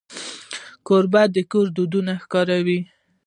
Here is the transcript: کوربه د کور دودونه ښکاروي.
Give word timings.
کوربه 0.87 1.21
د 1.33 1.37
کور 1.51 1.67
دودونه 1.75 2.13
ښکاروي. 2.23 2.79